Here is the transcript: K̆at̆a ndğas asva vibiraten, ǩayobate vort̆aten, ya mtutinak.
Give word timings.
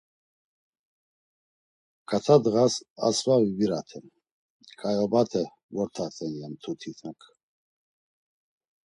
K̆at̆a 2.09 2.35
ndğas 2.39 2.75
asva 3.07 3.35
vibiraten, 3.43 4.05
ǩayobate 4.79 5.43
vort̆aten, 5.73 6.31
ya 6.41 6.47
mtutinak. 6.51 7.19